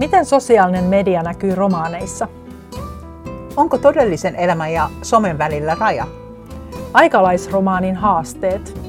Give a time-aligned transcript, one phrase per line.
[0.00, 2.28] Miten sosiaalinen media näkyy romaaneissa?
[3.56, 6.06] Onko todellisen elämän ja somen välillä raja?
[6.92, 8.80] Aikalaisromaanin haasteet.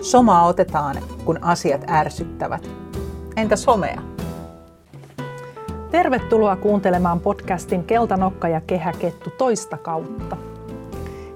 [0.00, 2.70] Somaa otetaan, kun asiat ärsyttävät.
[3.36, 4.02] Entä somea?
[5.90, 10.36] Tervetuloa kuuntelemaan podcastin Keltanokka ja kehäkettu toista kautta.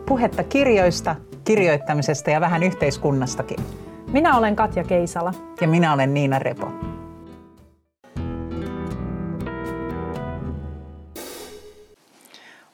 [0.07, 3.59] Puhetta kirjoista, kirjoittamisesta ja vähän yhteiskunnastakin.
[4.13, 5.35] Minä olen Katja Keisala.
[5.61, 6.92] Ja minä olen Niina Repo.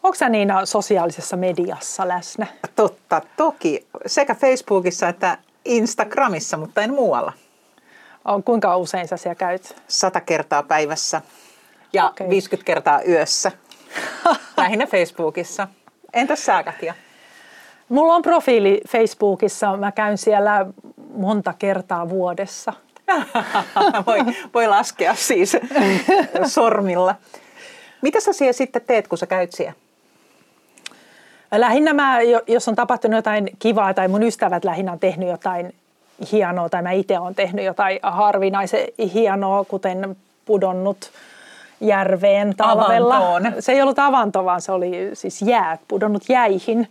[0.08, 2.46] Onko sä Niina sosiaalisessa mediassa läsnä?
[2.76, 3.86] Totta, toki.
[4.06, 7.32] Sekä Facebookissa että Instagramissa, mutta en muualla.
[8.24, 9.76] On, kuinka usein sä siellä käyt?
[9.88, 11.22] Sata kertaa päivässä
[11.92, 12.28] ja okay.
[12.28, 13.52] 50 kertaa yössä.
[14.56, 15.68] Lähinnä Facebookissa.
[16.12, 16.94] Entäs sä, Katja?
[17.88, 19.76] Mulla on profiili Facebookissa.
[19.76, 20.66] Mä käyn siellä
[21.14, 22.72] monta kertaa vuodessa.
[24.06, 24.18] voi,
[24.54, 25.56] voi laskea siis
[26.54, 27.14] sormilla.
[28.02, 29.87] Mitä sä siellä sitten teet, kun sä käyt siellä?
[31.52, 35.74] Lähinnä mä, jos on tapahtunut jotain kivaa tai mun ystävät lähinnä on tehnyt jotain
[36.32, 41.10] hienoa tai mä itse olen tehnyt jotain harvinaisen hienoa, kuten pudonnut
[41.80, 43.16] järveen talvella.
[43.16, 43.62] Avantoon.
[43.62, 46.88] Se ei ollut avanto, vaan se oli siis jäät, pudonnut jäihin.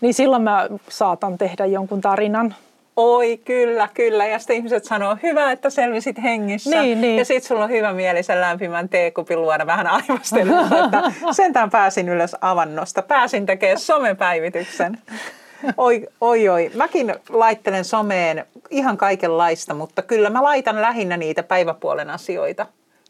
[0.00, 2.54] Niin silloin mä saatan tehdä jonkun tarinan
[3.00, 4.26] Oi, kyllä, kyllä.
[4.26, 6.82] Ja sitten ihmiset sanoo, hyvä, että selvisit hengissä.
[6.82, 7.18] Niin, niin.
[7.18, 12.08] Ja sitten sulla on hyvä mieli sen lämpimän teekupin luona vähän aivastella, että sentään pääsin
[12.08, 13.02] ylös avannosta.
[13.02, 14.98] Pääsin tekemään somepäivityksen.
[15.76, 16.70] Oi, oi, oi.
[16.74, 22.66] Mäkin laittelen someen ihan kaikenlaista, mutta kyllä mä laitan lähinnä niitä päiväpuolen asioita.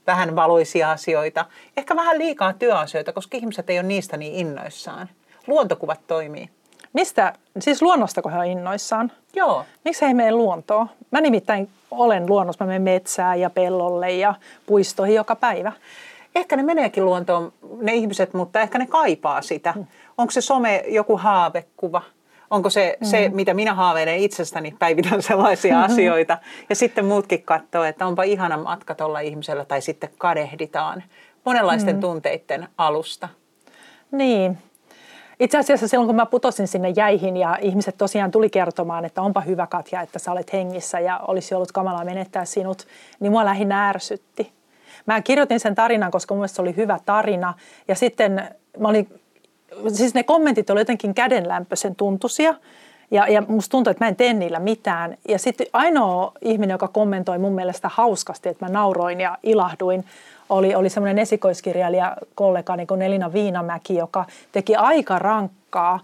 [0.07, 1.45] Vähän valoisia asioita.
[1.77, 5.09] Ehkä vähän liikaa työasioita, koska ihmiset ei ole niistä niin innoissaan.
[5.47, 6.49] Luontokuvat toimii.
[6.93, 9.13] Mistä, siis luonnosta he on innoissaan?
[9.35, 9.65] Joo.
[9.85, 10.91] Miksi he ei mene luontoon?
[11.11, 14.35] Mä nimittäin olen luonnossa, mä menen metsään ja pellolle ja
[14.67, 15.73] puistoihin joka päivä.
[16.35, 19.73] Ehkä ne meneekin luontoon, ne ihmiset, mutta ehkä ne kaipaa sitä.
[19.73, 19.87] Hmm.
[20.19, 22.03] Onko se some joku haavekuva?
[22.51, 23.07] Onko se, mm.
[23.07, 25.93] se, mitä minä haaveilen itsestäni, päivitän sellaisia mm-hmm.
[25.93, 26.39] asioita.
[26.69, 31.03] Ja sitten muutkin katsoo, että onpa ihana matka tuolla ihmisellä, tai sitten kadehditaan
[31.45, 32.01] monenlaisten mm.
[32.01, 33.29] tunteiden alusta.
[34.11, 34.59] Niin,
[35.41, 39.41] itse asiassa silloin, kun mä putosin sinne jäihin ja ihmiset tosiaan tuli kertomaan, että onpa
[39.41, 42.87] hyvä Katja, että sä olet hengissä ja olisi ollut kamalaa menettää sinut,
[43.21, 44.53] niin mua lähinnä ärsytti.
[45.07, 47.55] Mä kirjoitin sen tarinan, koska mun se oli hyvä tarina
[47.89, 48.49] ja sitten
[48.79, 49.21] mä olin,
[49.93, 52.55] siis ne kommentit olivat jotenkin kädenlämpöisen tuntuisia.
[53.11, 55.17] Ja, ja musta tuntui, että mä en tee niillä mitään.
[55.29, 60.05] Ja sitten ainoa ihminen, joka kommentoi mun mielestä hauskasti, että mä nauroin ja ilahduin,
[60.49, 66.01] oli, oli semmoinen esikoiskirjailija kollega niin kuin Elina Viinamäki, joka teki aika rankkaa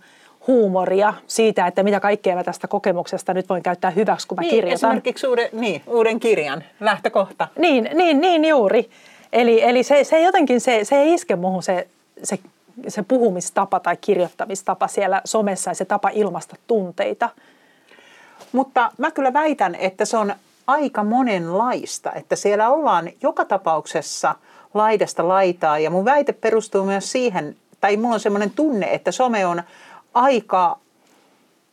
[0.46, 4.50] huumoria siitä, että mitä kaikkea mä tästä kokemuksesta nyt voin käyttää hyväksi, kun mä niin,
[4.50, 4.90] kirjoitan.
[4.90, 7.48] Esimerkiksi uuden, niin, uuden kirjan lähtökohta.
[7.58, 8.90] Niin, niin, niin juuri.
[9.32, 11.86] Eli, eli se, se jotenkin, se, se ei iske muuhun se,
[12.22, 12.38] se,
[12.88, 17.30] se puhumistapa tai kirjoittamistapa siellä somessa ja se tapa ilmasta tunteita.
[18.52, 20.34] Mutta mä kyllä väitän, että se on
[20.66, 24.34] aika monenlaista, että siellä ollaan joka tapauksessa
[24.74, 29.46] laidasta laitaa ja mun väite perustuu myös siihen, tai mulla on semmoinen tunne, että some
[29.46, 29.62] on
[30.14, 30.78] aika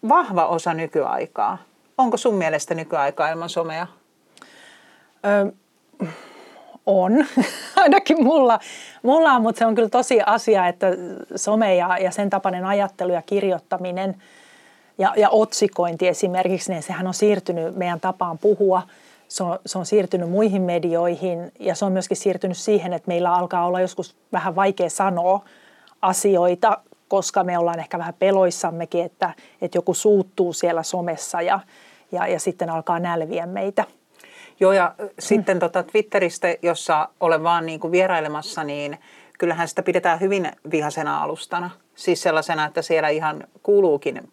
[0.09, 1.57] vahva osa nykyaikaa.
[1.97, 3.87] Onko sun mielestä nykyaikaa ilman somea?
[5.25, 5.51] Ö,
[6.85, 7.25] on,
[7.83, 8.59] ainakin mulla,
[9.03, 10.87] mulla on, mutta se on kyllä tosi asia, että
[11.35, 14.15] some ja, ja sen tapainen ajattelu ja kirjoittaminen–
[15.01, 18.81] ja, ja otsikointi esimerkiksi, niin sehän on siirtynyt meidän tapaan puhua.
[19.27, 23.33] Se on, se on siirtynyt muihin medioihin ja se on myöskin siirtynyt siihen, että meillä
[23.33, 25.45] alkaa olla joskus vähän vaikea sanoa
[26.01, 31.59] asioita, koska me ollaan ehkä vähän peloissammekin, että, että joku suuttuu siellä somessa ja,
[32.11, 33.85] ja, ja sitten alkaa nälviä meitä.
[34.59, 38.97] Joo ja sitten tota Twitteristä, jossa olen vaan niin kuin vierailemassa, niin
[39.39, 41.69] kyllähän sitä pidetään hyvin vihasena alustana.
[41.95, 44.31] Siis sellaisena, että siellä ihan kuuluukin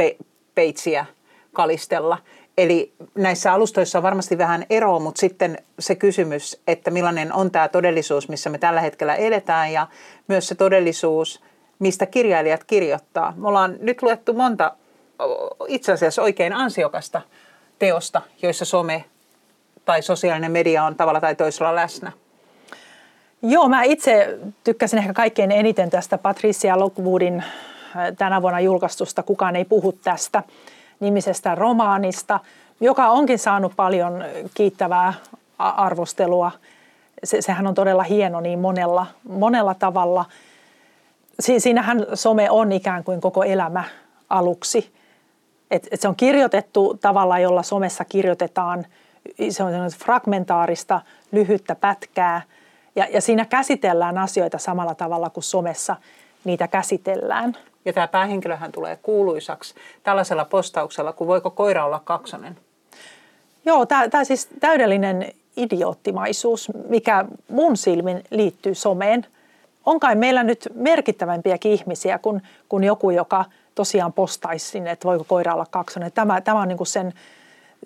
[0.00, 0.16] pe-
[0.54, 1.06] peitsiä
[1.52, 2.18] kalistella.
[2.58, 7.68] Eli näissä alustoissa on varmasti vähän eroa, mutta sitten se kysymys, että millainen on tämä
[7.68, 9.86] todellisuus, missä me tällä hetkellä eletään ja
[10.28, 11.42] myös se todellisuus,
[11.78, 13.34] mistä kirjailijat kirjoittaa.
[13.36, 14.72] Me ollaan nyt luettu monta
[15.68, 17.22] itse asiassa oikein ansiokasta
[17.78, 19.04] teosta, joissa some
[19.84, 22.12] tai sosiaalinen media on tavalla tai toisella läsnä.
[23.42, 27.44] Joo, mä itse tykkäsin ehkä kaikkein eniten tästä Patricia Lockwoodin
[28.18, 30.42] tänä vuonna julkaistusta Kukaan ei puhu tästä
[31.00, 32.40] nimisestä romaanista,
[32.80, 35.14] joka onkin saanut paljon kiittävää
[35.58, 36.50] arvostelua.
[37.24, 40.24] Se, sehän on todella hieno niin monella, monella tavalla.
[41.40, 43.84] Si, siinähän some on ikään kuin koko elämä
[44.30, 44.92] aluksi.
[45.70, 48.86] Et, et se on kirjoitettu tavalla, jolla somessa kirjoitetaan.
[49.50, 51.00] Se on fragmentaarista,
[51.32, 52.42] lyhyttä pätkää–
[52.96, 55.96] Ja, ja siinä käsitellään asioita samalla tavalla kuin somessa
[56.44, 57.56] niitä käsitellään.
[57.84, 62.56] Ja tämä päähenkilöhän tulee kuuluisaksi tällaisella postauksella, kun voiko koira olla kaksonen?
[63.64, 69.26] Joo, tämä siis täydellinen idioottimaisuus, mikä mun silmin liittyy someen.
[69.86, 73.44] On kai meillä nyt merkittävämpiäkin ihmisiä kuin, kuin joku, joka
[73.74, 76.12] tosiaan postaisi sinne, että voiko koira olla kaksonen.
[76.12, 77.14] Tämä, tämä on niin kuin sen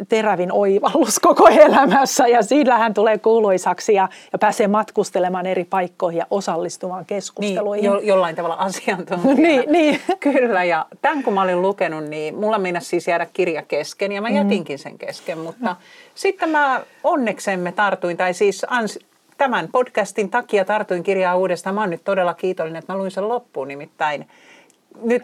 [0.09, 6.19] terävin oivallus koko elämässä ja sillä hän tulee kuuluisaksi ja, ja pääsee matkustelemaan eri paikkoihin
[6.19, 7.83] ja osallistumaan keskusteluihin.
[7.83, 9.41] Niin, jo, jollain tavalla asiantuntijana.
[9.49, 10.01] niin, niin.
[10.21, 14.23] Kyllä ja tämän kun mä olin lukenut, niin mulla meinasi siis jäädä kirja kesken ja
[14.23, 14.37] mä mm.
[14.37, 15.77] jätinkin sen kesken, mutta no.
[16.15, 18.99] sitten mä onneksemme tartuin, tai siis ans,
[19.39, 21.75] tämän podcastin takia tartuin kirjaa uudestaan.
[21.75, 24.27] Mä oon nyt todella kiitollinen, että mä luin sen loppuun nimittäin
[25.03, 25.23] nyt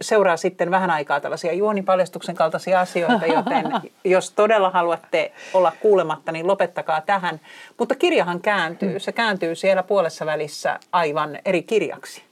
[0.00, 3.72] seuraa sitten vähän aikaa tällaisia juonipaljastuksen kaltaisia asioita, joten
[4.04, 7.40] jos todella haluatte olla kuulematta, niin lopettakaa tähän.
[7.78, 9.00] Mutta kirjahan kääntyy.
[9.00, 12.22] Se kääntyy siellä puolessa välissä aivan eri kirjaksi.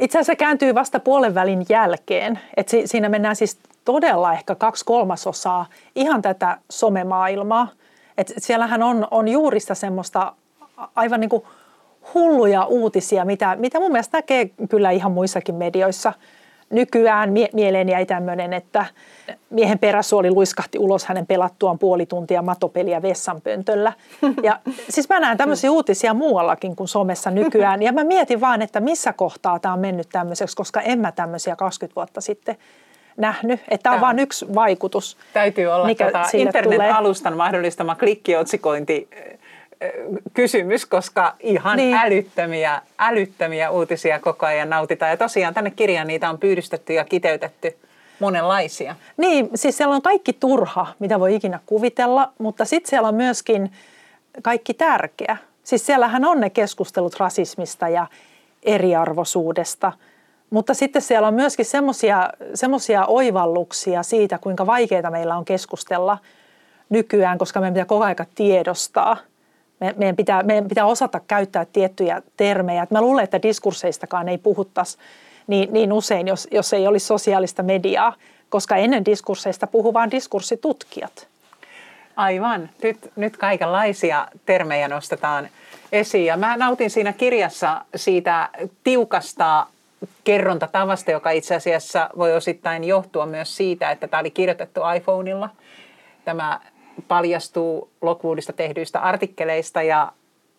[0.00, 2.38] Itse asiassa se kääntyy vasta puolen välin jälkeen.
[2.56, 7.68] Et si- siinä mennään siis todella ehkä kaksi kolmasosaa ihan tätä somemaailmaa.
[8.18, 10.32] Et siellähän on, on juuri sitä semmoista
[10.94, 11.42] aivan niin kuin–
[12.14, 16.12] hulluja uutisia, mitä, mitä mun mielestä näkee kyllä ihan muissakin medioissa.
[16.70, 18.86] Nykyään mie- mieleen jäi tämmöinen, että
[19.50, 23.92] miehen peräsuoli luiskahti ulos hänen pelattuaan puoli tuntia matopeliä vessanpöntöllä.
[24.42, 27.82] Ja siis mä näen tämmöisiä uutisia muuallakin kuin somessa nykyään.
[27.82, 31.56] Ja mä mietin vaan, että missä kohtaa tämä on mennyt tämmöiseksi, koska en mä tämmöisiä
[31.56, 32.56] 20 vuotta sitten
[33.16, 33.60] nähnyt.
[33.68, 35.16] Että tämä on vain yksi vaikutus.
[35.32, 39.08] Täytyy olla mikä tota internet-alustan mahdollistama klikkiotsikointi
[40.34, 41.96] kysymys, koska ihan niin.
[41.96, 45.10] älyttömiä, älyttömiä uutisia koko ajan nautitaan.
[45.10, 47.76] Ja tosiaan tänne kirjaan niitä on pyydystetty ja kiteytetty
[48.18, 48.96] monenlaisia.
[49.16, 53.72] Niin, siis siellä on kaikki turha, mitä voi ikinä kuvitella, mutta sitten siellä on myöskin
[54.42, 55.36] kaikki tärkeä.
[55.64, 58.06] Siis siellähän on ne keskustelut rasismista ja
[58.62, 59.92] eriarvoisuudesta,
[60.50, 61.66] mutta sitten siellä on myöskin
[62.54, 66.18] semmoisia oivalluksia siitä, kuinka vaikeita meillä on keskustella
[66.88, 69.16] nykyään, koska meidän pitää koko aika tiedostaa–
[69.82, 72.86] me, meidän, pitää, meidän pitää osata käyttää tiettyjä termejä.
[72.90, 74.98] mä luulen, että diskursseistakaan ei puhuttaisi
[75.46, 78.14] niin, niin usein, jos, jos ei olisi sosiaalista mediaa,
[78.48, 81.28] koska ennen diskursseista puhuu vain diskurssitutkijat.
[82.16, 82.70] Aivan.
[82.82, 85.48] Nyt, nyt kaikenlaisia termejä nostetaan
[85.92, 86.26] esiin.
[86.26, 88.48] Ja mä nautin siinä kirjassa siitä
[88.84, 89.66] tiukasta
[90.24, 95.48] kerrontatavasta, joka itse asiassa voi osittain johtua myös siitä, että tämä oli kirjoitettu iPhoneilla.
[96.24, 96.60] Tämä
[97.08, 100.12] paljastuu Lockwoodista tehdyistä artikkeleista ja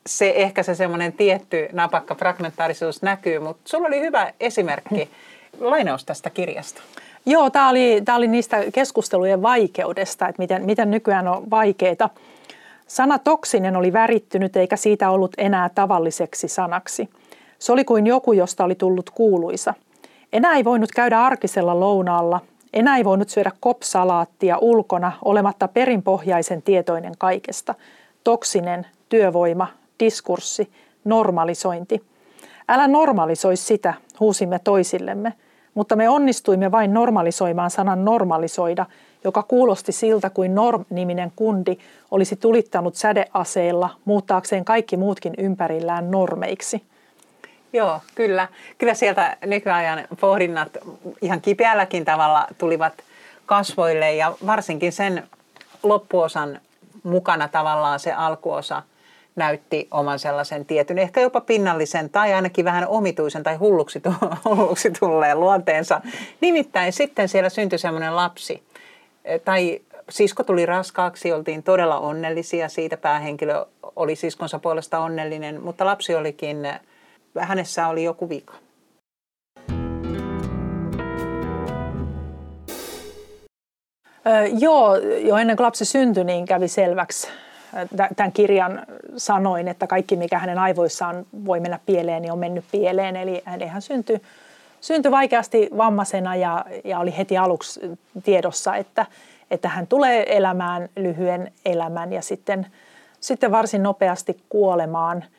[0.08, 5.10] se ehkä se semmoinen tietty napakka fragmentaarisuus näkyy, mutta sulla oli hyvä esimerkki,
[5.60, 6.82] lainaus tästä kirjasta.
[7.26, 12.10] Joo, tämä oli, oli niistä keskustelujen vaikeudesta, että miten, miten nykyään on vaikeita.
[12.88, 17.10] Sana toksinen oli värittynyt eikä siitä ollut enää tavalliseksi sanaksi.
[17.60, 19.74] Se oli kuin joku, josta oli tullut kuuluisa.
[20.34, 22.42] Enää ei voinut käydä arkisella lounaalla,
[22.74, 27.76] enää ei voinut syödä kopsalaattia ulkona olematta perinpohjaisen tietoinen kaikesta.
[28.24, 29.68] Toksinen, työvoima,
[30.00, 30.72] diskurssi,
[31.06, 32.04] normalisointi.
[32.68, 35.34] Älä normalisoi sitä, huusimme toisillemme,
[35.74, 38.86] mutta me onnistuimme vain normalisoimaan sanan normalisoida,
[39.24, 41.78] joka kuulosti siltä kuin Norm-niminen kundi
[42.12, 46.82] olisi tulittanut sädeaseella muuttaakseen kaikki muutkin ympärillään normeiksi.
[47.74, 48.48] Joo, kyllä.
[48.78, 50.78] Kyllä sieltä nykyajan pohdinnat
[51.22, 52.94] ihan kipeälläkin tavalla tulivat
[53.46, 55.28] kasvoille ja varsinkin sen
[55.84, 56.60] loppuosan
[57.04, 58.84] mukana tavallaan se alkuosa
[59.36, 64.02] näytti oman sellaisen tietyn, ehkä jopa pinnallisen tai ainakin vähän omituisen tai hulluksi,
[64.46, 66.02] hulluksi tulleen luonteensa.
[66.42, 68.64] Nimittäin sitten siellä syntyi semmoinen lapsi,
[69.46, 73.66] tai sisko tuli raskaaksi, oltiin todella onnellisia siitä, päähenkilö
[73.96, 76.68] oli siskonsa puolesta onnellinen, mutta lapsi olikin
[77.40, 78.54] hänessä oli joku vika.
[84.28, 87.28] Öö, joo, jo ennen kuin lapsi syntyi, niin kävi selväksi
[88.16, 88.86] tämän kirjan
[89.18, 93.16] sanoin, että kaikki mikä hänen aivoissaan voi mennä pieleen, niin on mennyt pieleen.
[93.16, 94.22] Eli hän syntyi,
[94.82, 97.80] syntyi vaikeasti vammaisena ja, ja oli heti aluksi
[98.24, 99.06] tiedossa, että,
[99.52, 102.68] että hän tulee elämään lyhyen elämän ja sitten,
[103.20, 105.24] sitten varsin nopeasti kuolemaan–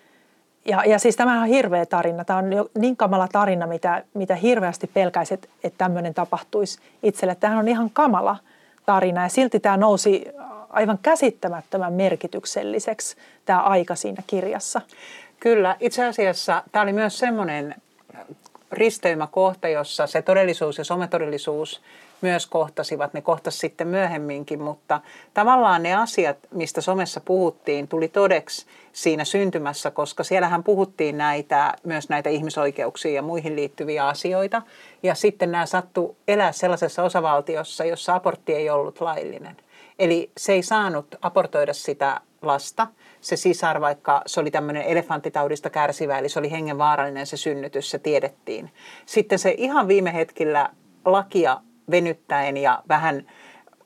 [0.65, 2.25] ja, ja siis tämä on hirveä tarina.
[2.25, 7.35] Tämä on niin kamala tarina, mitä, mitä hirveästi pelkäisit, että, tämmöinen tapahtuisi itselle.
[7.35, 8.37] Tämähän on ihan kamala
[8.87, 10.29] tarina ja silti tämä nousi
[10.71, 14.81] aivan käsittämättömän merkitykselliseksi tämä aika siinä kirjassa.
[15.41, 17.75] Kyllä, itse asiassa tämä oli myös semmoinen
[18.73, 21.83] risteymäkohta, jossa se todellisuus ja sometodellisuus
[22.25, 23.15] myös kohtasivat.
[23.15, 25.01] Ne kohtasivat sitten myöhemminkin, mutta
[25.35, 32.09] tavallaan ne asiat, mistä somessa puhuttiin, tuli todeksi siinä syntymässä, koska siellähän puhuttiin näitä, myös
[32.09, 34.63] näitä ihmisoikeuksia ja muihin liittyviä asioita.
[35.03, 39.57] Ja sitten nämä sattu elää sellaisessa osavaltiossa, jossa abortti ei ollut laillinen.
[39.99, 42.87] Eli se ei saanut abortoida sitä lasta,
[43.21, 47.99] se sisar, vaikka se oli tämmöinen elefanttitaudista kärsivä, eli se oli hengenvaarallinen se synnytys, se
[47.99, 48.71] tiedettiin.
[49.07, 50.71] Sitten se ihan viime hetkillä
[51.05, 53.27] lakia venyttäen ja vähän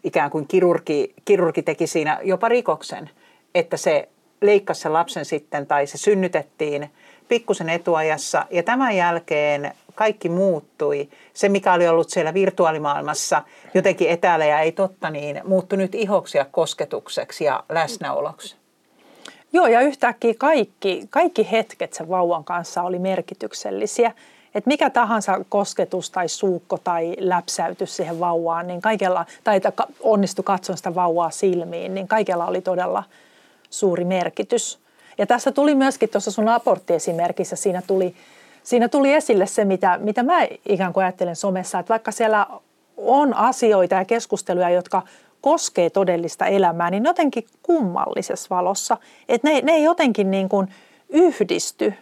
[0.04, 3.10] ikään kuin kirurgi, kirurgi teki siinä jopa rikoksen,
[3.54, 4.08] että se
[4.40, 6.90] leikkasi sen lapsen sitten tai se synnytettiin
[7.28, 11.08] pikkusen etuajassa ja tämän jälkeen kaikki muuttui.
[11.34, 13.42] Se, mikä oli ollut siellä virtuaalimaailmassa
[13.74, 18.56] jotenkin etäällä ja ei totta, niin muuttui nyt ihoksi ja kosketukseksi ja läsnäoloksi.
[19.52, 24.12] Joo, ja yhtäkkiä kaikki, kaikki hetket sen vauvan kanssa oli merkityksellisiä.
[24.58, 30.42] Et mikä tahansa kosketus tai suukko tai läpsäytys siihen vauvaan, niin kaikella, tai että onnistui
[30.42, 33.04] katsoa sitä vauvaa silmiin, niin kaikella oli todella
[33.70, 34.78] suuri merkitys.
[35.18, 38.14] Ja tässä tuli myöskin tuossa sun aborttiesimerkissä, siinä tuli,
[38.62, 42.46] siinä tuli esille se, mitä, mitä mä ikään kuin ajattelen somessa, että vaikka siellä
[42.96, 45.02] on asioita ja keskusteluja, jotka
[45.40, 48.96] koskee todellista elämää, niin jotenkin kummallisessa valossa.
[49.28, 50.68] Että ne, ne ei jotenkin niin kuin
[51.08, 51.94] yhdisty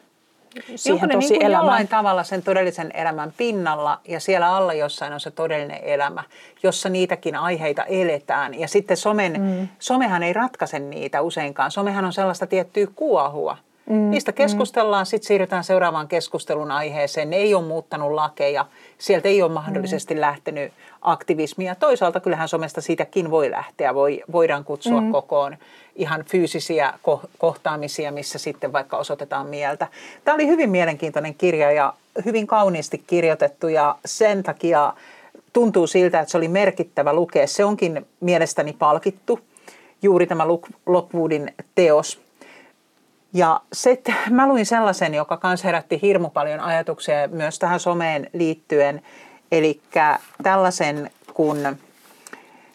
[0.77, 1.65] siihen tosi niin elämään.
[1.65, 6.23] jollain tavalla sen todellisen elämän pinnalla ja siellä alla jossain on se todellinen elämä,
[6.63, 8.61] jossa niitäkin aiheita eletään.
[8.61, 9.69] Ja sitten somen, mm.
[9.79, 11.71] somehan ei ratkaise niitä useinkaan.
[11.71, 13.57] Somehan on sellaista tiettyä kuohua.
[13.91, 14.35] Mm, Niistä mm.
[14.35, 15.07] keskustellaan, mm.
[15.07, 17.31] sitten siirrytään seuraavaan keskustelun aiheeseen.
[17.31, 18.67] Ne ei ole muuttanut lakeja,
[18.99, 20.21] sieltä ei ole mahdollisesti mm.
[20.21, 21.75] lähtenyt aktivismia.
[21.75, 25.13] Toisaalta kyllähän somesta siitäkin voi lähteä, voi, voidaan kutsua mm.
[25.13, 25.57] kokoon
[25.97, 29.87] ihan fyysisiä ko- kohtaamisia, missä sitten vaikka osoitetaan mieltä.
[30.25, 34.93] Tämä oli hyvin mielenkiintoinen kirja ja hyvin kauniisti kirjoitettu ja sen takia
[35.53, 37.47] tuntuu siltä, että se oli merkittävä lukea.
[37.47, 39.41] Se onkin mielestäni palkittu,
[40.03, 40.47] juuri tämä
[40.87, 42.21] Lockwoodin teos–
[43.33, 49.03] ja sitten mä luin sellaisen, joka myös herätti hirmu paljon ajatuksia myös tähän someen liittyen.
[49.53, 49.81] Eli
[50.43, 51.79] tällaisen kuin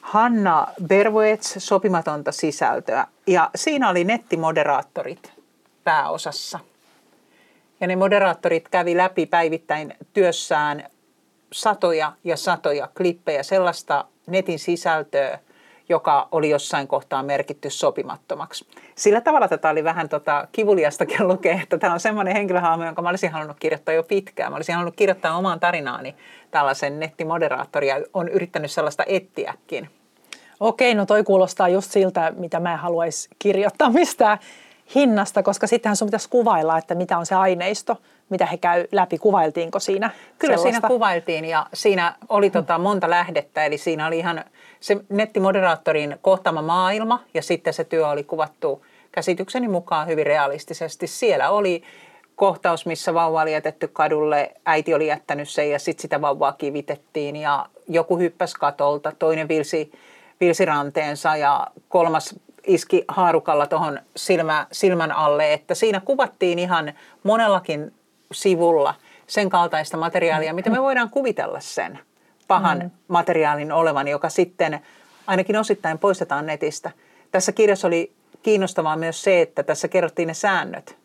[0.01, 3.07] Hanna Bervoets sopimatonta sisältöä.
[3.27, 5.33] Ja siinä oli nettimoderaattorit
[5.83, 6.59] pääosassa.
[7.81, 10.83] Ja ne moderaattorit kävi läpi päivittäin työssään
[11.51, 15.39] satoja ja satoja klippejä, sellaista netin sisältöä–
[15.91, 18.65] joka oli jossain kohtaa merkitty sopimattomaksi.
[18.95, 23.09] Sillä tavalla tätä oli vähän tota kivuliastakin lukea, että tämä on semmoinen henkilöhahmo, jonka mä
[23.09, 24.51] olisin halunnut kirjoittaa jo pitkään.
[24.51, 26.15] Mä olisin halunnut kirjoittaa omaan tarinaani
[26.51, 29.89] tällaisen nettimoderaattori ja on yrittänyt sellaista etsiäkin.
[30.59, 34.37] Okei, no toi kuulostaa just siltä, mitä mä haluaisin kirjoittaa mistään
[34.95, 37.97] hinnasta, koska sittenhän sun pitäisi kuvailla, että mitä on se aineisto,
[38.29, 39.17] mitä he käy läpi.
[39.17, 40.79] Kuvailtiinko siinä Kyllä sellaista?
[40.79, 44.43] siinä kuvailtiin ja siinä oli tota monta lähdettä, eli siinä oli ihan
[44.81, 51.07] se nettimoderaattorin kohtaama maailma ja sitten se työ oli kuvattu käsitykseni mukaan hyvin realistisesti.
[51.07, 51.83] Siellä oli
[52.35, 57.35] kohtaus, missä vauva oli jätetty kadulle, äiti oli jättänyt sen ja sitten sitä vauvaa kivitettiin
[57.35, 59.91] ja joku hyppäsi katolta, toinen vilsi,
[60.39, 62.35] vilsi ranteensa ja kolmas
[62.67, 67.93] iski haarukalla tuohon silmä, silmän alle, että siinä kuvattiin ihan monellakin
[68.31, 68.95] sivulla
[69.27, 71.99] sen kaltaista materiaalia, mitä me voidaan kuvitella sen
[72.51, 72.91] pahan mm.
[73.07, 74.79] materiaalin olevan, joka sitten
[75.27, 76.91] ainakin osittain poistetaan netistä.
[77.31, 78.11] Tässä kirjassa oli
[78.43, 80.97] kiinnostavaa myös se, että tässä kerrottiin ne säännöt.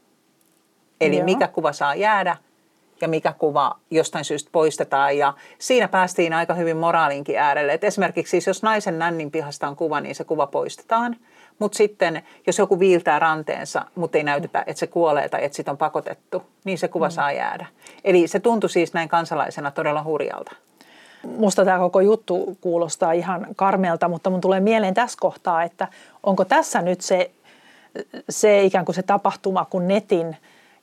[1.01, 1.25] Eli Joo.
[1.25, 2.37] mikä kuva saa jäädä
[3.01, 5.19] ja mikä kuva jostain syystä poistetaan.
[5.19, 7.73] Ja siinä päästiin aika hyvin moraalinkin äärelle.
[7.73, 11.17] Et esimerkiksi siis jos naisen nännin pihasta on kuva, niin se kuva poistetaan.
[11.59, 15.71] Mutta sitten jos joku viiltää ranteensa, mutta ei näytetä, että se kuolee tai että sitä
[15.71, 17.13] on pakotettu, niin se kuva mm.
[17.13, 17.67] saa jäädä.
[18.05, 20.53] Eli se tuntui siis näin kansalaisena todella hurjalta.
[21.39, 25.89] Musta tämä koko juttu kuulostaa ihan karmeelta, mutta mun tulee mieleen tässä kohtaa, että
[26.23, 27.31] onko tässä nyt se,
[28.29, 30.37] se ikään kuin se tapahtuma, kun netin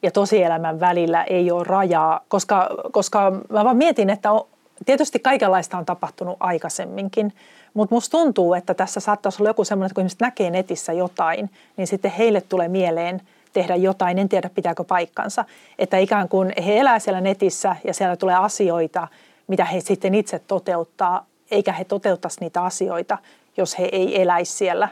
[0.03, 4.47] ja tosielämän välillä ei ole rajaa, koska, koska mä vaan mietin, että on,
[4.85, 7.33] tietysti kaikenlaista on tapahtunut aikaisemminkin,
[7.73, 11.49] mutta musta tuntuu, että tässä saattaisi olla joku semmoinen, että kun ihmiset näkee netissä jotain,
[11.77, 13.21] niin sitten heille tulee mieleen
[13.53, 15.45] tehdä jotain, en tiedä pitääkö paikkansa.
[15.79, 19.07] Että ikään kuin he elää siellä netissä ja siellä tulee asioita,
[19.47, 23.17] mitä he sitten itse toteuttaa, eikä he toteuttaisi niitä asioita,
[23.57, 24.89] jos he ei eläisi siellä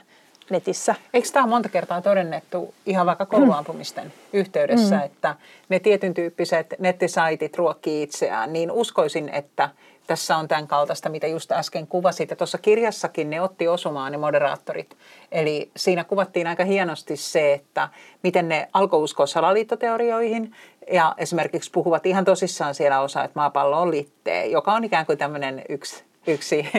[0.52, 0.96] netissä.
[1.14, 4.12] Eikö tämä monta kertaa todennettu ihan vaikka kouluampumisten mm.
[4.34, 5.04] yhteydessä, mm.
[5.04, 5.36] että
[5.70, 9.70] ne tietyn tyyppiset nettisaitit ruokkii itseään, niin uskoisin, että
[10.08, 12.30] tässä on tämän kaltaista, mitä just äsken kuvasit.
[12.30, 14.98] Ja tuossa kirjassakin ne otti osumaan ne moderaattorit.
[15.32, 17.90] Eli siinä kuvattiin aika hienosti se, että
[18.24, 20.56] miten ne alkoi uskoa salaliittoteorioihin
[20.92, 25.18] ja esimerkiksi puhuvat ihan tosissaan siellä osa, että maapallo on litteä, joka on ikään kuin
[25.18, 26.70] tämmöinen yksi yksi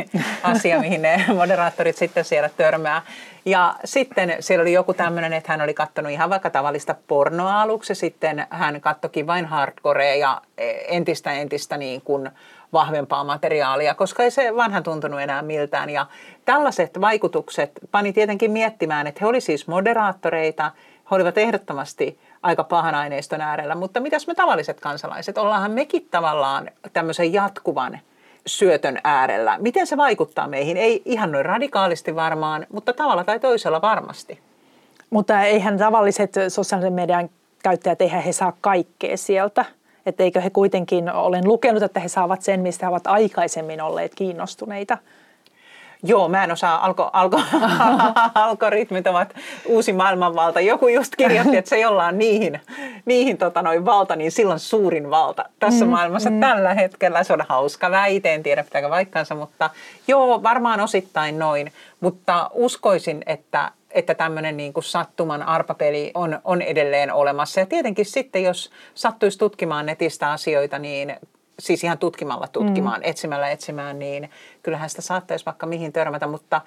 [0.43, 3.03] asia, mihin ne moderaattorit sitten siellä törmää.
[3.45, 7.95] Ja sitten siellä oli joku tämmöinen, että hän oli katsonut ihan vaikka tavallista pornoa aluksi,
[7.95, 10.43] sitten hän kattokin vain hardcorea ja
[10.89, 12.31] entistä entistä niin kuin
[12.73, 15.91] vahvempaa materiaalia, koska ei se vanha tuntunut enää miltään.
[15.91, 16.07] Ja
[16.45, 20.71] tällaiset vaikutukset pani tietenkin miettimään, että he olivat siis moderaattoreita,
[21.11, 26.71] he olivat ehdottomasti aika pahan aineiston äärellä, mutta mitäs me tavalliset kansalaiset, ollaanhan mekin tavallaan
[26.93, 28.01] tämmöisen jatkuvan
[28.47, 29.59] syötön äärellä.
[29.59, 30.77] Miten se vaikuttaa meihin?
[30.77, 34.41] Ei ihan noin radikaalisti varmaan, mutta tavalla tai toisella varmasti.
[35.11, 37.31] Mutta eihän tavalliset sosiaalisen median
[37.63, 39.65] käyttäjät, eihän he saa kaikkea sieltä.
[40.07, 44.15] Että eikö he kuitenkin, olen lukenut, että he saavat sen, mistä he ovat aikaisemmin olleet
[44.15, 44.99] kiinnostuneita.
[46.03, 47.41] Joo, mä en osaa, alko, alko,
[48.35, 49.35] algoritmit ovat
[49.67, 50.61] uusi maailmanvalta.
[50.61, 52.61] Joku just kirjoitti, että se jolla on niihin,
[53.05, 56.41] niihin tota, noin valta, niin silloin suurin valta tässä mm, maailmassa mm.
[56.41, 57.25] tällä hetkellä.
[57.25, 59.71] Se on hauska väite, en tiedä pitääkö vaikkansa, mutta
[60.09, 61.73] joo, varmaan osittain noin.
[62.01, 67.61] Mutta uskoisin, että että tämmöinen niin kuin sattuman arpapeli on, on edelleen olemassa.
[67.61, 71.17] Ja tietenkin sitten, jos sattuisi tutkimaan netistä asioita, niin
[71.59, 73.11] siis ihan tutkimalla tutkimaan, mm.
[73.11, 74.31] etsimällä etsimään, niin
[74.63, 76.61] kyllähän sitä saattaisi vaikka mihin törmätä, mutta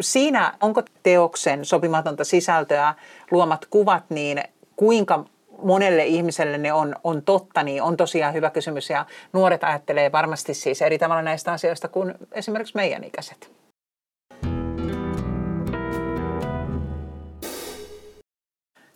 [0.00, 2.94] siinä onko teoksen sopimatonta sisältöä
[3.30, 4.42] luomat kuvat, niin
[4.76, 5.24] kuinka
[5.62, 10.54] monelle ihmiselle ne on, on totta, niin on tosiaan hyvä kysymys ja nuoret ajattelee varmasti
[10.54, 13.50] siis eri tavalla näistä asioista kuin esimerkiksi meidän ikäiset.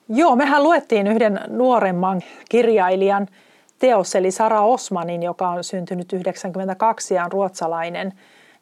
[0.08, 3.28] Joo, mehän luettiin yhden nuoremman kirjailijan
[3.84, 8.12] teos, eli Sara Osmanin, joka on syntynyt 92 ja on ruotsalainen,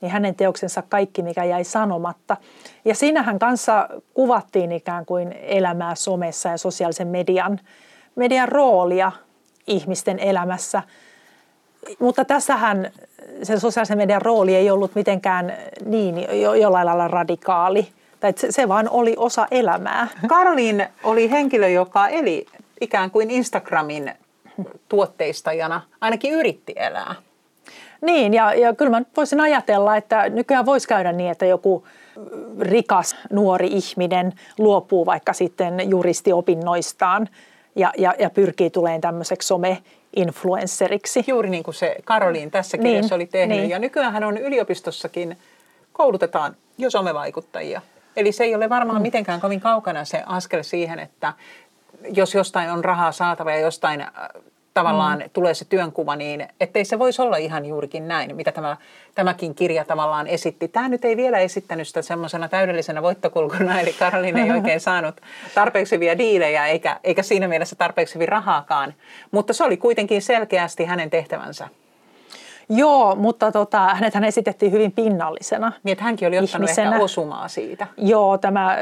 [0.01, 2.37] niin hänen teoksensa Kaikki, mikä jäi sanomatta.
[2.85, 7.61] Ja siinähän kanssa kuvattiin ikään kuin elämää somessa ja sosiaalisen median,
[8.17, 9.13] median roolia
[9.67, 10.83] ihmisten elämässä.
[11.99, 12.91] Mutta tässähän
[13.43, 15.53] se sosiaalisen median rooli ei ollut mitenkään
[15.85, 17.89] niin jo, jollain lailla radikaali.
[18.21, 20.09] Tai se, se vaan oli osa elämää.
[20.27, 22.47] Karolin oli henkilö, joka eli
[22.81, 24.13] ikään kuin Instagramin
[24.89, 27.15] tuotteistajana ainakin yritti elää.
[28.01, 31.87] Niin, ja, ja kyllä mä voisin ajatella, että nykyään voisi käydä niin, että joku
[32.61, 37.29] rikas nuori ihminen luopuu vaikka sitten juristiopinnoistaan
[37.77, 41.25] ja, ja, ja pyrkii tulemaan tämmöiseksi some-influenceriksi.
[41.27, 43.59] Juuri niin kuin se Karoliin tässä kirjassa niin, oli tehnyt.
[43.59, 43.71] Niin.
[43.71, 45.39] Ja nykyään hän on yliopistossakin,
[45.93, 47.83] koulutetaan jo somevaikuttajia.
[48.17, 49.03] Eli se ei ole varmaan mm.
[49.03, 51.33] mitenkään kovin kaukana se askel siihen, että
[52.15, 54.09] jos jostain on rahaa saatava ja jostain äh,
[54.75, 55.31] tavallaan mm.
[55.33, 58.77] tulee se työnkuva, niin ettei se voisi olla ihan juurikin näin, mitä tämä,
[59.15, 60.69] tämäkin kirja tavallaan esitti.
[60.69, 65.21] Tämä nyt ei vielä esittänyt sitä semmoisena täydellisenä voittokulkuna, eli Karolin ei oikein saanut
[65.55, 68.95] tarpeeksi hyviä diilejä eikä, eikä siinä mielessä tarpeeksi hyvin rahaakaan,
[69.31, 71.69] mutta se oli kuitenkin selkeästi hänen tehtävänsä.
[72.69, 76.91] Joo, mutta tota, hänet hän esitettiin hyvin pinnallisena Niin, että hänkin oli ottanut ihmisenä.
[76.91, 77.87] ehkä osumaa siitä.
[77.97, 78.77] Joo, tämä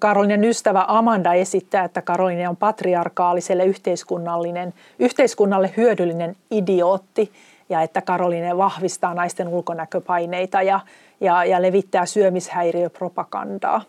[0.00, 7.32] Karolinen ystävä Amanda esittää, että Karolinen on patriarkaaliselle yhteiskunnallinen, yhteiskunnalle hyödyllinen idiootti
[7.68, 10.80] ja että Karolinen vahvistaa naisten ulkonäköpaineita ja,
[11.20, 13.82] ja, ja levittää syömishäiriöpropagandaa.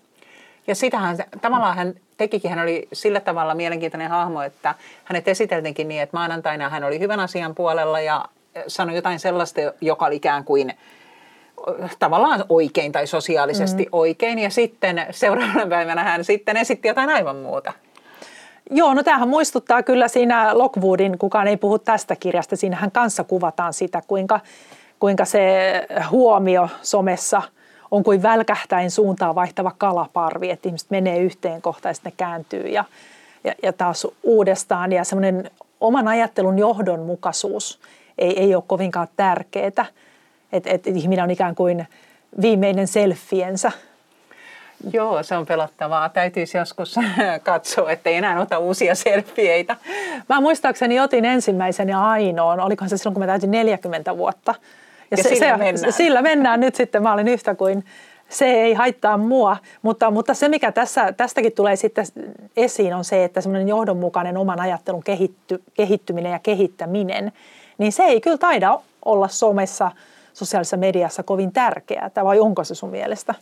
[0.67, 6.01] Ja sitähän tavallaan hän tekikin, hän oli sillä tavalla mielenkiintoinen hahmo, että hänet esiteltiinkin niin,
[6.01, 8.25] että maanantaina hän oli hyvän asian puolella ja
[8.67, 10.73] sanoi jotain sellaista, joka oli ikään kuin
[11.99, 13.89] tavallaan oikein tai sosiaalisesti mm.
[13.91, 14.39] oikein.
[14.39, 17.73] Ja sitten seuraavana päivänä hän sitten esitti jotain aivan muuta.
[18.71, 23.73] Joo, no tämähän muistuttaa kyllä siinä Lockwoodin, kukaan ei puhu tästä kirjasta, siinähän kanssa kuvataan
[23.73, 24.39] sitä, kuinka,
[24.99, 25.71] kuinka se
[26.11, 27.41] huomio somessa
[27.91, 32.67] on kuin välkähtäen suuntaan vaihtava kalaparvi, että ihmiset menee yhteen kohtaan ja sitten ne kääntyy
[32.67, 32.83] ja,
[33.43, 37.79] ja, ja taas uudestaan ja semmoinen oman ajattelun johdonmukaisuus
[38.17, 39.85] ei, ei ole kovinkaan tärkeää.
[40.51, 41.87] Että et ihminen on ikään kuin
[42.41, 43.71] viimeinen selfiensä.
[44.93, 46.09] Joo, se on pelottavaa.
[46.09, 46.95] Täytyisi joskus
[47.43, 49.75] katsoa, ettei enää ota uusia selfieitä.
[50.29, 54.55] Mä muistaakseni otin ensimmäisen ja ainoan, olikohan se silloin, kun mä täytin 40 vuotta.
[55.11, 55.93] Ja, ja se, sillä, se, mennään.
[55.93, 57.03] sillä mennään nyt sitten.
[57.03, 57.83] Mä olin yhtä kuin
[58.29, 62.05] se ei haittaa mua, mutta, mutta se mikä tässä, tästäkin tulee sitten
[62.57, 67.31] esiin on se, että semmoinen johdonmukainen oman ajattelun kehitty, kehittyminen ja kehittäminen,
[67.77, 69.91] niin se ei kyllä taida olla somessa,
[70.33, 73.35] sosiaalisessa mediassa kovin tärkeää, vai onko se sun mielestä?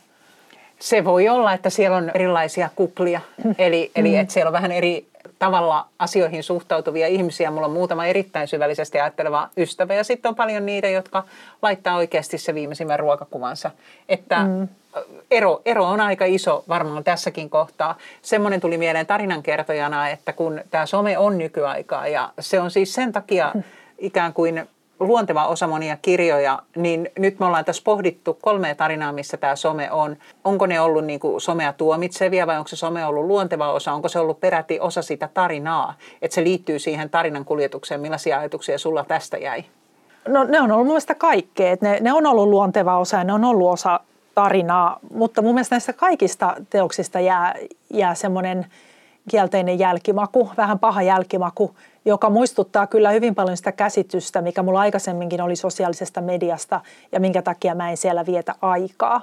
[0.78, 3.54] Se voi olla, että siellä on erilaisia kuklia, mm.
[3.58, 4.20] eli, eli mm.
[4.20, 5.06] että siellä on vähän eri
[5.38, 7.50] tavalla asioihin suhtautuvia ihmisiä.
[7.50, 11.24] Mulla on muutama erittäin syvällisesti ajatteleva ystävä ja sitten on paljon niitä, jotka
[11.62, 13.70] laittaa oikeasti se viimeisimmän ruokakuvansa.
[14.08, 14.68] Että mm.
[15.30, 17.98] ero, ero on aika iso varmaan tässäkin kohtaa.
[18.22, 23.12] Semmoinen tuli mieleen tarinankertojana, että kun tämä some on nykyaikaa ja se on siis sen
[23.12, 23.62] takia mm
[23.98, 24.68] ikään kuin
[25.00, 29.90] luonteva osa monia kirjoja, niin nyt me ollaan tässä pohdittu kolmea tarinaa, missä tämä some
[29.90, 30.16] on.
[30.44, 33.92] Onko ne ollut niin kuin somea tuomitsevia vai onko se some ollut luonteva osa?
[33.92, 38.00] Onko se ollut peräti osa sitä tarinaa, että se liittyy siihen tarinan kuljetukseen?
[38.00, 39.64] Millaisia ajatuksia sulla tästä jäi?
[40.28, 41.76] No ne on ollut mun mielestä kaikkea.
[41.80, 44.00] Ne, ne on ollut luonteva osa ja ne on ollut osa
[44.34, 47.54] tarinaa, mutta mun mielestä näistä kaikista teoksista jää,
[47.90, 48.66] jää semmoinen
[49.30, 55.40] kielteinen jälkimaku, vähän paha jälkimaku, joka muistuttaa kyllä hyvin paljon sitä käsitystä, mikä mulla aikaisemminkin
[55.40, 56.80] oli sosiaalisesta mediasta
[57.12, 59.22] ja minkä takia mä en siellä vietä aikaa.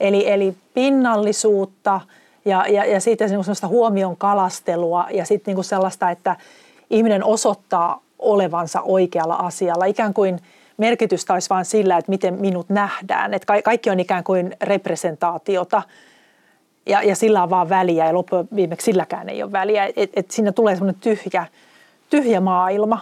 [0.00, 2.00] Eli, eli pinnallisuutta
[2.44, 6.36] ja, ja, ja sitten niin sellaista huomion kalastelua ja sitten niin sellaista, että
[6.90, 9.84] ihminen osoittaa olevansa oikealla asialla.
[9.84, 10.40] Ikään kuin
[10.76, 13.34] merkitystä olisi vain sillä, että miten minut nähdään.
[13.34, 15.82] Että kaikki on ikään kuin representaatiota
[16.90, 19.88] ja, ja sillä on vaan väliä ja loppujen viimeksi silläkään ei ole väliä.
[19.96, 21.46] Että et siinä tulee semmoinen tyhjä,
[22.10, 23.00] tyhjä maailma.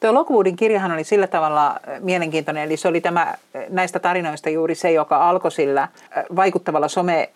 [0.00, 3.36] Tuo Lockwoodin kirjahan oli sillä tavalla äh, mielenkiintoinen, eli se oli tämä äh,
[3.68, 5.90] näistä tarinoista juuri se, joka alkoi sillä äh,
[6.36, 7.30] vaikuttavalla some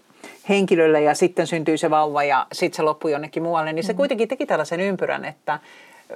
[0.49, 3.97] henkilöllä ja sitten syntyi se vauva ja sitten se loppui jonnekin muualle, niin se mm.
[3.97, 5.59] kuitenkin teki tällaisen ympyrän, että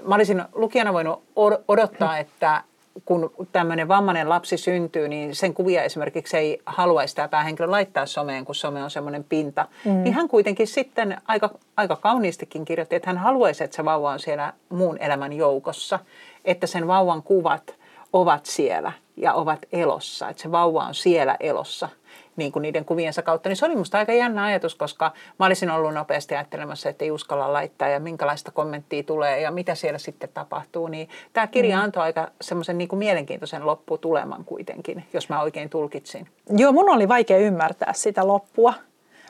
[0.02, 1.22] mä olisin lukijana voinut
[1.68, 2.62] odottaa, että
[3.04, 8.44] kun tämmöinen vammainen lapsi syntyy, niin sen kuvia esimerkiksi ei haluaisi tämä päähenkilö laittaa someen,
[8.44, 9.66] kun some on semmoinen pinta.
[9.84, 10.02] Mm.
[10.02, 14.20] Niin hän kuitenkin sitten aika, aika kauniistikin kirjoitti, että hän haluaisi, että se vauva on
[14.20, 15.98] siellä muun elämän joukossa.
[16.44, 17.74] Että sen vauvan kuvat
[18.12, 20.28] ovat siellä ja ovat elossa.
[20.28, 21.88] Että se vauva on siellä elossa–
[22.36, 25.70] niin kuin niiden kuviensa kautta, niin se oli musta aika jännä ajatus, koska mä olisin
[25.70, 30.28] ollut nopeasti ajattelemassa, että ei uskalla laittaa ja minkälaista kommenttia tulee ja mitä siellä sitten
[30.34, 30.88] tapahtuu.
[30.88, 31.82] Niin tämä kirja mm.
[31.82, 36.28] antoi aika semmoisen niin kuin mielenkiintoisen lopputuleman kuitenkin, jos mä oikein tulkitsin.
[36.56, 38.74] Joo, mun oli vaikea ymmärtää sitä loppua.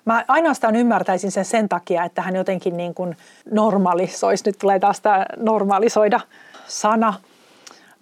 [0.04, 3.16] Mä ainoastaan ymmärtäisin sen sen takia, että hän jotenkin niin kuin
[3.50, 6.20] normalisoisi, nyt tulee taas tämä normalisoida
[6.66, 7.14] sana–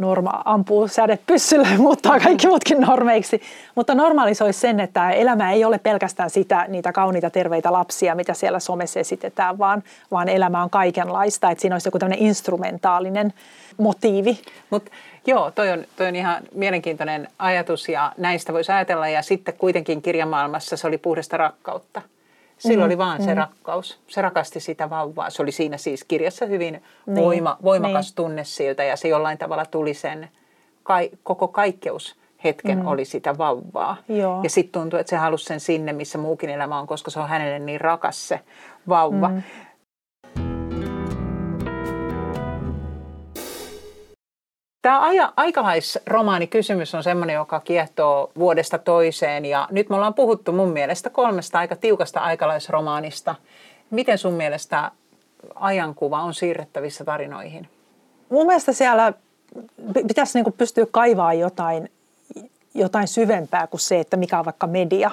[0.00, 3.42] norma ampuu sädet pyssylle ja muuttaa kaikki muutkin normeiksi.
[3.74, 8.60] Mutta normalisoisi sen, että elämä ei ole pelkästään sitä, niitä kauniita terveitä lapsia, mitä siellä
[8.60, 11.50] somessa esitetään, vaan, vaan elämä on kaikenlaista.
[11.50, 13.32] Että siinä olisi joku tämmöinen instrumentaalinen
[13.76, 14.38] motiivi.
[14.70, 14.90] Mut,
[15.26, 19.08] joo, toi on, toi on ihan mielenkiintoinen ajatus ja näistä voisi ajatella.
[19.08, 22.02] Ja sitten kuitenkin kirjamaailmassa se oli puhdasta rakkautta.
[22.60, 23.24] Sillä mm, oli vaan mm.
[23.24, 24.00] se rakkaus.
[24.06, 25.30] Se rakasti sitä vauvaa.
[25.30, 28.14] Se oli siinä siis kirjassa hyvin niin, voima, voimakas niin.
[28.14, 30.28] tunne siltä ja se jollain tavalla tuli sen
[30.82, 32.86] kai, koko kaikkeus hetken mm.
[32.86, 33.96] oli sitä vauvaa.
[34.08, 34.40] Joo.
[34.42, 37.28] Ja sitten tuntui, että se halusi sen sinne, missä muukin elämä on, koska se on
[37.28, 38.40] hänelle niin rakas se
[38.88, 39.28] vauva.
[39.28, 39.42] Mm.
[44.82, 45.00] Tämä
[45.36, 51.58] aikalaisromaanikysymys on sellainen, joka kiehtoo vuodesta toiseen ja nyt me ollaan puhuttu mun mielestä kolmesta
[51.58, 53.34] aika tiukasta aikalaisromaanista.
[53.90, 54.90] Miten sun mielestä
[55.54, 57.68] ajankuva on siirrettävissä tarinoihin?
[58.28, 59.12] Mun mielestä siellä
[60.06, 61.90] pitäisi niin pystyä kaivaa jotain,
[62.74, 65.10] jotain syvempää kuin se, että mikä on vaikka media,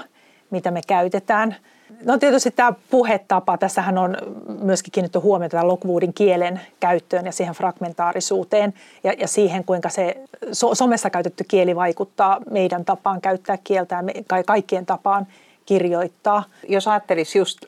[0.51, 1.55] mitä me käytetään–
[2.05, 4.17] No tietysti tämä puhetapa, tässähän on
[4.61, 8.73] myöskin kiinnitetty huomiota Lockwoodin kielen käyttöön ja siihen fragmentaarisuuteen
[9.03, 10.17] ja, ja siihen, kuinka se
[10.51, 14.13] so, somessa käytetty kieli vaikuttaa meidän tapaan käyttää kieltä ja me,
[14.45, 15.27] kaikkien tapaan
[15.65, 16.43] kirjoittaa.
[16.67, 17.65] Jos ajattelisi just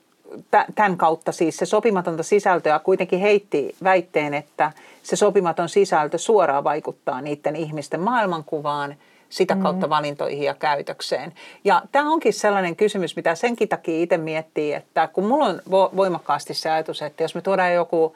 [0.75, 4.71] tämän kautta siis se sopimatonta sisältöä kuitenkin heitti väitteen, että
[5.03, 8.95] se sopimaton sisältö suoraan vaikuttaa niiden ihmisten maailmankuvaan–
[9.29, 9.61] sitä mm.
[9.61, 11.33] kautta valintoihin ja käytökseen.
[11.63, 16.53] Ja tämä onkin sellainen kysymys, mitä senkin takia itse miettii, että kun mulla on voimakkaasti
[16.53, 18.15] se ajatus, että jos me tuodaan joku,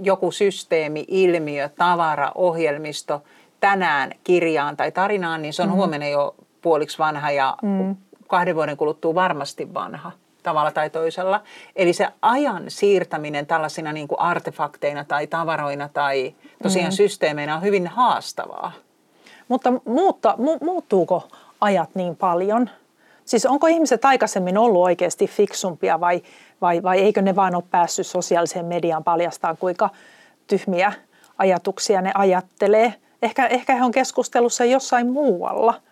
[0.00, 3.22] joku systeemi, ilmiö, tavara, ohjelmisto
[3.60, 5.74] tänään kirjaan tai tarinaan, niin se on mm.
[5.74, 7.96] huomenna jo puoliksi vanha ja mm.
[8.28, 10.12] kahden vuoden kuluttua varmasti vanha
[10.42, 11.42] tavalla tai toisella.
[11.76, 16.96] Eli se ajan siirtäminen tällaisina niin kuin artefakteina tai tavaroina tai tosiaan mm.
[16.96, 18.72] systeemeinä on hyvin haastavaa.
[19.48, 21.28] Mutta muutta, mu, muuttuuko
[21.60, 22.70] ajat niin paljon?
[23.24, 26.22] Siis onko ihmiset aikaisemmin ollut oikeasti fiksumpia vai,
[26.60, 29.90] vai, vai eikö ne vaan ole päässyt sosiaaliseen mediaan paljastaa, kuinka
[30.46, 30.92] tyhmiä
[31.38, 32.94] ajatuksia ne ajattelee?
[33.22, 35.74] Ehkä, ehkä he on keskustelussa jossain muualla–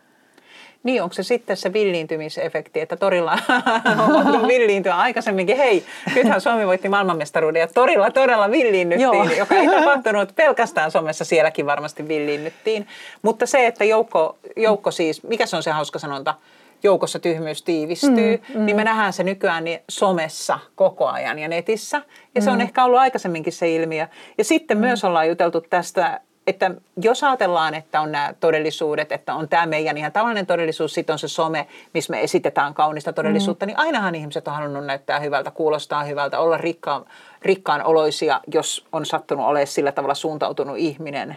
[0.83, 3.39] niin, onko se sitten se villiintymisefekti, että torilla
[4.41, 5.57] on villiintyä aikaisemminkin.
[5.57, 11.67] Hei, nythän Suomi voitti maailmanmestaruuden ja torilla todella villiinnyttiin, joka ei tapahtunut pelkästään somessa, sielläkin
[11.67, 12.87] varmasti villiinnyttiin.
[13.23, 16.35] Mutta se, että joukko, joukko siis, mikä se on se hauska sanonta,
[16.83, 18.67] joukossa tyhmyys tiivistyy, mm, mm.
[18.67, 21.97] niin me nähdään se nykyään niin somessa koko ajan ja netissä.
[22.35, 22.45] Ja mm.
[22.45, 22.63] se on mm.
[22.63, 24.07] ehkä ollut aikaisemminkin se ilmiö.
[24.39, 24.81] Ja sitten mm.
[24.81, 26.71] myös ollaan juteltu tästä että
[27.03, 31.19] jos ajatellaan, että on nämä todellisuudet, että on tämä meidän ihan tavallinen todellisuus, sitten on
[31.19, 33.69] se some, missä me esitetään kaunista todellisuutta, mm.
[33.69, 37.05] niin ainahan ihmiset on halunnut näyttää hyvältä, kuulostaa hyvältä, olla rikkaan,
[37.43, 41.37] rikkaan oloisia, jos on sattunut olemaan sillä tavalla suuntautunut ihminen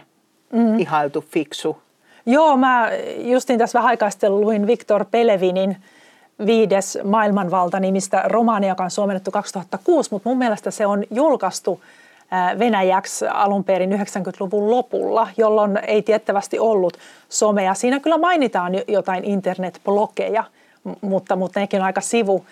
[0.52, 0.78] mm.
[0.78, 1.82] ihailtu fiksu.
[2.26, 5.76] Joo, mä justin tässä vähän aikaa luin Viktor Pelevinin
[6.46, 11.80] viides maailmanvalta nimistä romaania, joka on suomennettu 2006, mutta mun mielestä se on julkaistu
[12.58, 16.96] Venäjäksi alun perin 90-luvun lopulla, jolloin ei tiettävästi ollut
[17.28, 17.74] somea.
[17.74, 20.44] Siinä kyllä mainitaan jotain internetblogeja,
[21.00, 22.44] mutta, mutta nekin on aika sivu,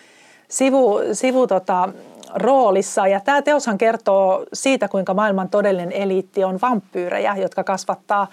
[0.49, 1.89] sivu, sivu tota,
[2.35, 3.07] roolissa.
[3.07, 8.27] Ja tämä teoshan kertoo siitä, kuinka maailman todellinen eliitti on vampyyrejä, jotka kasvattaa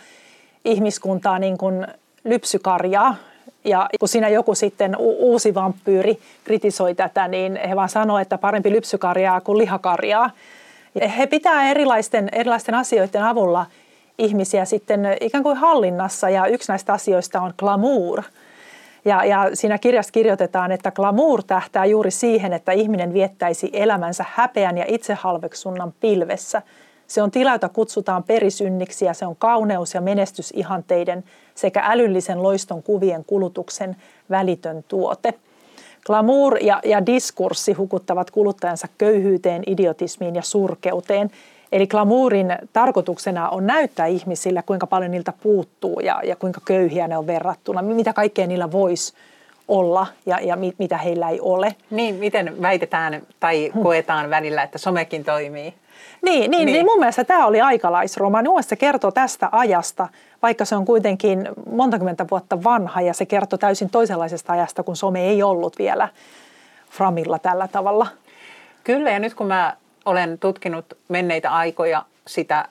[0.66, 1.88] ihmiskuntaa niin kuin
[2.24, 3.16] lypsykarjaa.
[3.66, 8.72] Ja kun siinä joku sitten uusi vampyyri kritisoi tätä, niin he vaan sanoo, että parempi
[8.72, 10.30] lypsykarjaa kuin lihakarjaa.
[11.18, 13.66] He pitää erilaisten, erilaisten asioiden avulla
[14.18, 18.24] ihmisiä sitten ikään kuin hallinnassa ja yksi näistä asioista on glamour.
[19.06, 24.78] Ja, ja siinä kirjassa kirjoitetaan, että glamour tähtää juuri siihen, että ihminen viettäisi elämänsä häpeän
[24.78, 26.62] ja itsehalveksunnan pilvessä.
[27.08, 31.24] Se on tila, jota kutsutaan perisynniksi ja se on kauneus ja menestysihanteiden
[31.56, 33.96] sekä älyllisen loiston kuvien kulutuksen
[34.30, 35.34] välitön tuote–
[36.06, 41.32] Glamour ja, ja diskurssi hukuttavat kuluttajansa köyhyyteen, idiotismiin ja surkeuteen.
[41.72, 47.18] Eli glamourin tarkoituksena on näyttää ihmisille, kuinka paljon niiltä puuttuu ja, ja kuinka köyhiä ne
[47.18, 49.14] on verrattuna, mitä kaikkea niillä voisi
[49.68, 51.76] olla ja, ja mit, mitä heillä ei ole.
[51.90, 55.74] Niin, miten väitetään tai koetaan välillä, että somekin toimii?
[56.22, 56.66] Niin, niin, niin.
[56.66, 58.50] niin mun mielestä tämä oli aikalaisromaani.
[58.50, 60.08] Mun se kertoo tästä ajasta,
[60.42, 65.22] vaikka se on kuitenkin montakymmentä vuotta vanha ja se kertoo täysin toisenlaisesta ajasta, kun some
[65.22, 66.10] ei ollut vielä
[66.90, 68.08] framilla tällä tavalla.
[68.84, 72.66] Kyllä, ja nyt kun mä olen tutkinut menneitä aikoja sitä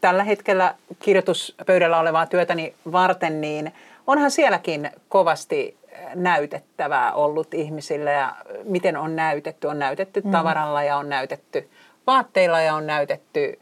[0.00, 3.72] tällä hetkellä kirjoituspöydällä olevaa työtäni varten, niin
[4.06, 5.76] onhan sielläkin kovasti
[6.14, 9.66] näytettävää ollut ihmisille ja miten on näytetty.
[9.66, 10.30] On näytetty mm.
[10.30, 11.70] tavaralla ja on näytetty
[12.06, 13.58] vaatteilla ja on näytetty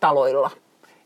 [0.00, 0.50] taloilla.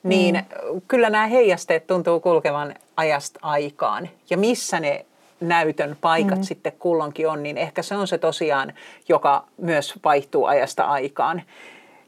[0.02, 0.80] Niin mm.
[0.88, 4.08] kyllä nämä heijasteet tuntuu kulkevan ajasta aikaan.
[4.30, 5.06] Ja missä ne
[5.40, 6.44] näytön paikat mm.
[6.44, 8.72] sitten kulloinkin on, niin ehkä se on se tosiaan,
[9.08, 11.42] joka myös vaihtuu ajasta aikaan.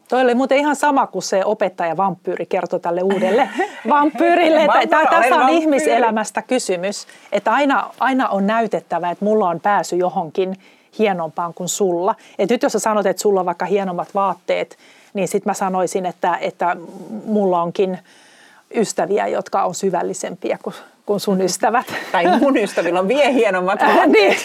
[0.09, 3.49] Toi oli muuten ihan sama kuin se opettaja vampyyri kertoi tälle uudelle
[3.89, 4.67] vampyyrille.
[4.89, 10.55] Tämä tässä on ihmiselämästä kysymys, että aina, aina on näytettävä, että mulla on pääsy johonkin
[10.99, 12.15] hienompaan kuin sulla.
[12.39, 14.77] Et nyt jos sä sanot, että sulla on vaikka hienommat vaatteet,
[15.13, 16.77] niin sitten mä sanoisin, että, että
[17.25, 17.99] mulla onkin
[18.75, 21.85] ystäviä, jotka on syvällisempiä kuin, kuin sun ystävät.
[22.11, 23.79] Tai mun ystävillä on vielä hienommat
[24.13, 24.37] niin.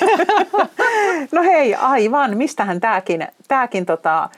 [1.33, 2.37] No hei, aivan.
[2.37, 4.29] Mistähän tämäkin, tämäkin tota,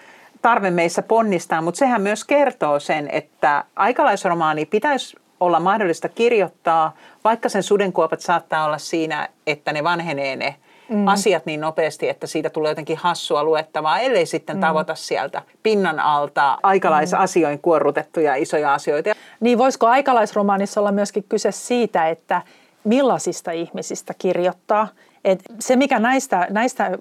[0.43, 7.49] tarve meissä ponnistaa, mutta sehän myös kertoo sen, että aikalaisromaani pitäisi olla mahdollista kirjoittaa, vaikka
[7.49, 10.57] sen sudenkuopat saattaa olla siinä, että ne vanhenee ne
[10.89, 11.09] mm.
[11.09, 14.61] asiat niin nopeasti, että siitä tulee jotenkin hassua luettavaa, ellei sitten mm.
[14.61, 19.11] tavoita sieltä pinnan alta aikalaisasioin kuorrutettuja isoja asioita.
[19.41, 22.43] Niin voisiko aikalaisromaanissa olla myöskin kyse siitä, että
[22.85, 24.89] millaisista ihmisistä kirjoittaa?
[25.25, 26.99] Et se, mikä näistä, näistä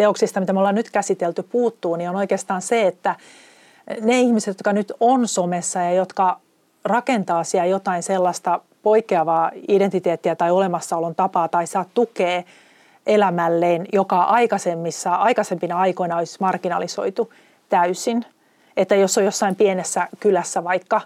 [0.00, 3.16] teoksista, mitä me ollaan nyt käsitelty, puuttuu, niin on oikeastaan se, että
[4.00, 6.40] ne ihmiset, jotka nyt on somessa ja jotka
[6.84, 12.42] rakentaa siellä jotain sellaista poikkeavaa identiteettiä tai olemassaolon tapaa tai saa tukea
[13.06, 17.32] elämälleen, joka aikaisemmissa, aikaisempina aikoina olisi marginalisoitu
[17.68, 18.24] täysin.
[18.76, 21.00] Että jos on jossain pienessä kylässä vaikka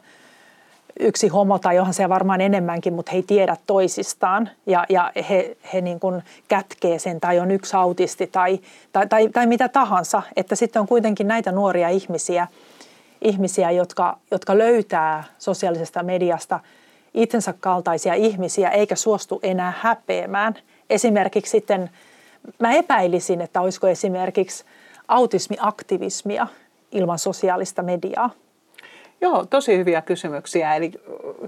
[1.00, 5.56] yksi homo tai johon se varmaan enemmänkin, mutta he ei tiedä toisistaan ja, ja he,
[5.72, 8.60] he niin kuin kätkee sen tai on yksi autisti tai,
[8.92, 10.22] tai, tai, tai mitä tahansa.
[10.36, 12.46] Että sitten on kuitenkin näitä nuoria ihmisiä,
[13.22, 16.60] ihmisiä jotka, jotka löytää sosiaalisesta mediasta
[17.14, 20.54] itsensä kaltaisia ihmisiä eikä suostu enää häpeämään–
[20.90, 21.90] esimerkiksi sitten,
[22.58, 24.64] mä epäilisin, että olisiko esimerkiksi
[25.08, 26.46] autismiaktivismia
[26.92, 28.30] ilman sosiaalista mediaa.
[29.24, 30.74] Joo, tosi hyviä kysymyksiä.
[30.74, 30.92] Eli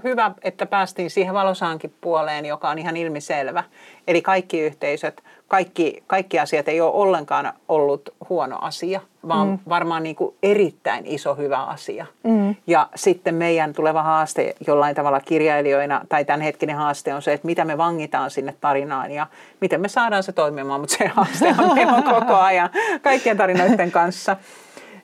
[0.03, 3.63] hyvä, että päästiin siihen valosaankin puoleen, joka on ihan ilmiselvä.
[4.07, 9.59] Eli kaikki yhteisöt, kaikki, kaikki asiat ei ole ollenkaan ollut huono asia, vaan mm.
[9.69, 12.05] varmaan niin kuin erittäin iso hyvä asia.
[12.23, 12.55] Mm.
[12.67, 17.65] Ja sitten meidän tuleva haaste jollain tavalla kirjailijoina, tai tämänhetkinen haaste on se, että mitä
[17.65, 19.27] me vangitaan sinne tarinaan ja
[19.61, 21.55] miten me saadaan se toimimaan, mutta se haaste
[21.95, 22.69] on koko ajan
[23.01, 24.37] kaikkien tarinoiden kanssa.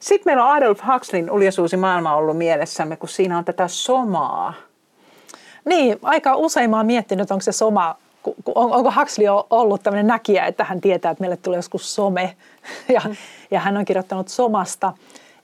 [0.03, 4.53] Sitten meillä on Adolf Huxleyn Uljasuusi maailma ollut mielessämme, kun siinä on tätä somaa.
[5.65, 7.95] Niin, aika usein mä oon miettinyt, onko se soma,
[8.55, 12.35] onko Huxley ollut tämmöinen näkijä, että hän tietää, että meille tulee joskus some.
[12.93, 13.15] Ja, mm.
[13.51, 14.93] ja hän on kirjoittanut somasta,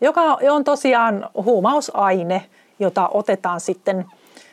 [0.02, 2.46] joka on tosiaan huumausaine,
[2.80, 4.06] jota otetaan sitten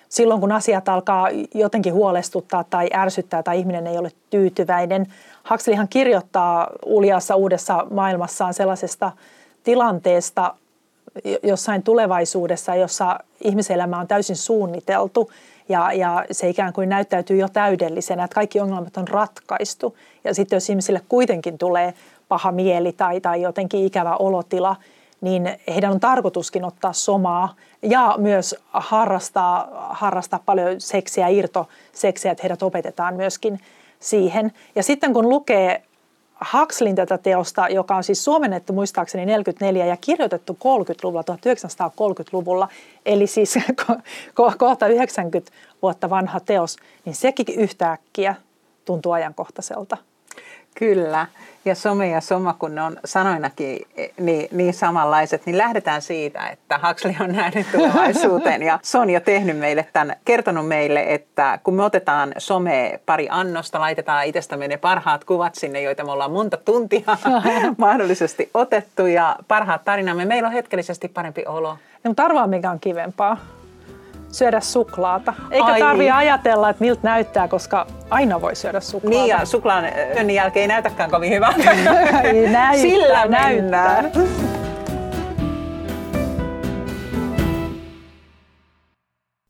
[0.09, 5.07] silloin, kun asiat alkaa jotenkin huolestuttaa tai ärsyttää tai ihminen ei ole tyytyväinen.
[5.51, 9.13] Huxleyhan kirjoittaa Uljassa uudessa maailmassaan sellaisesta–
[9.67, 10.55] tilanteesta,
[11.43, 15.31] jossain tulevaisuudessa, jossa ihmiselämä on täysin suunniteltu
[15.69, 19.97] ja, ja se ikään kuin näyttäytyy jo täydellisenä, että kaikki ongelmat on ratkaistu.
[20.25, 21.95] Ja sitten jos ihmisille kuitenkin tulee
[22.29, 24.77] paha mieli tai, tai jotenkin ikävä olotila,
[25.21, 32.63] niin heidän on tarkoituskin ottaa somaa ja myös harrastaa, harrastaa paljon seksiä, irtoseksiä, että heidät
[32.63, 33.61] opetetaan myöskin
[34.01, 34.53] siihen.
[34.75, 35.83] Ja sitten kun lukee
[36.53, 42.69] Huxleyn tätä teosta, joka on siis suomennettu muistaakseni 44 ja kirjoitettu 30-luvulla, 1930-luvulla,
[43.07, 44.01] eli siis ko-
[44.41, 48.35] ko- kohta 90 vuotta vanha teos, niin sekin yhtäkkiä
[48.85, 49.97] tuntuu ajankohtaiselta.
[50.79, 51.27] Kyllä,
[51.65, 53.87] ja some ja soma, kun ne on sanoinakin
[54.21, 58.63] niin, niin samanlaiset, niin lähdetään siitä, että Huxley on nähnyt tulevaisuuteen.
[58.63, 63.29] Ja se on jo tehnyt meille tämän, kertonut meille, että kun me otetaan some pari
[63.31, 67.17] annosta, laitetaan itsestämme ne parhaat kuvat sinne, joita me ollaan monta tuntia
[67.79, 69.07] mahdollisesti otettu.
[69.07, 71.71] Ja parhaat tarinamme, meillä on hetkellisesti parempi olo.
[72.05, 73.56] No, mutta arvaa mikä on kivempaa
[74.33, 75.35] syödä suklaata.
[75.51, 75.81] Eikä Ai.
[75.81, 79.09] tarvitse ajatella, että miltä näyttää, koska aina voi syödä suklaata.
[79.09, 79.85] Niin ja suklaan
[80.15, 81.65] työn jälkeen ei näytäkään kovin hyvältä.
[82.53, 84.05] näyttää, Sillä näyttää.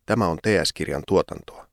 [0.07, 1.67] Tämä on TS-kirjan tuotantoa.